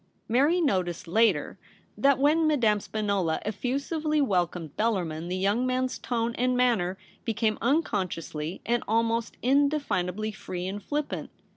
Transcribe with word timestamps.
Mary 0.27 0.59
noticed 0.59 1.07
later 1.07 1.59
that 1.95 2.17
when 2.17 2.47
Madame 2.47 2.79
Spinola 2.79 3.39
effusively 3.45 4.19
welcomed 4.19 4.75
Bellarmin 4.75 5.27
the 5.29 5.35
young 5.37 5.67
man's 5.67 5.99
tone 5.99 6.33
and 6.39 6.57
manner 6.57 6.97
became 7.23 7.59
unconsciously 7.61 8.61
and 8.65 8.81
almost 8.87 9.37
indefinably 9.43 10.31
free 10.31 10.65
and 10.65 10.81
flippant. 10.81 11.29